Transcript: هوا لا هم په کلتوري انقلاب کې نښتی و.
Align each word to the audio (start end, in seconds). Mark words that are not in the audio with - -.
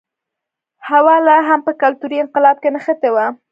هوا 0.89 1.15
لا 1.27 1.37
هم 1.47 1.59
په 1.67 1.71
کلتوري 1.81 2.17
انقلاب 2.23 2.57
کې 2.61 2.69
نښتی 2.75 3.09
و. 3.11 3.17